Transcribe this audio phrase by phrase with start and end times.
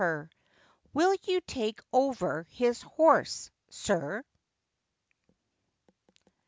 [0.01, 0.27] ii
[0.95, 4.23] WILL YOU TAKE OVER HIS HORSE, SIR?